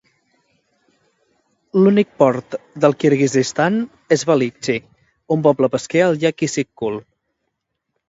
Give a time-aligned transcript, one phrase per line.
[1.81, 2.57] L'únic port
[2.87, 3.79] del Kirguizistan
[4.19, 4.81] és Balykchy,
[5.39, 7.03] un poble pesquer al llac Issyk Kul.